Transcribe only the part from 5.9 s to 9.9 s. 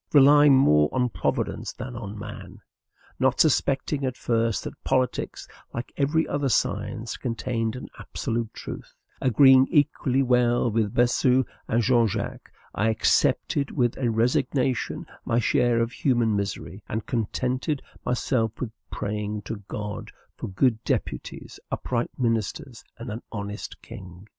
every other science, contained an absolute truth; agreeing